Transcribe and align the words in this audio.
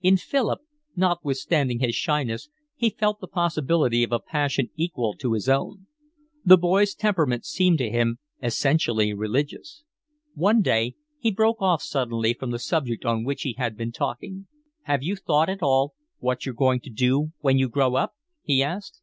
In 0.00 0.16
Philip, 0.18 0.60
notwithstanding 0.94 1.80
his 1.80 1.96
shyness, 1.96 2.48
he 2.76 2.90
felt 2.90 3.18
the 3.18 3.26
possibility 3.26 4.04
of 4.04 4.12
a 4.12 4.20
passion 4.20 4.70
equal 4.76 5.14
to 5.16 5.32
his 5.32 5.48
own. 5.48 5.88
The 6.44 6.56
boy's 6.56 6.94
temperament 6.94 7.44
seemed 7.44 7.78
to 7.78 7.90
him 7.90 8.18
essentially 8.40 9.12
religious. 9.12 9.82
One 10.34 10.62
day 10.62 10.94
he 11.18 11.32
broke 11.32 11.60
off 11.60 11.82
suddenly 11.82 12.34
from 12.34 12.52
the 12.52 12.60
subject 12.60 13.04
on 13.04 13.24
which 13.24 13.42
he 13.42 13.54
had 13.54 13.76
been 13.76 13.90
talking. 13.90 14.46
"Have 14.82 15.02
you 15.02 15.16
thought 15.16 15.48
at 15.48 15.60
all 15.60 15.94
what 16.20 16.46
you're 16.46 16.54
going 16.54 16.78
to 16.82 16.90
be 16.92 17.30
when 17.40 17.58
you 17.58 17.68
grow 17.68 17.96
up?" 17.96 18.14
he 18.44 18.62
asked. 18.62 19.02